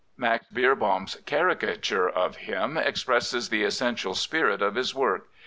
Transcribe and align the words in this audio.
Max 0.17 0.47
Beerbohm's 0.51 1.13
caricature 1.27 2.09
of 2.09 2.35
him 2.37 2.75
expresses 2.75 3.49
the 3.49 3.63
essential 3.63 4.15
spirit 4.15 4.59
of 4.59 4.73
his 4.73 4.95
work. 4.95 5.27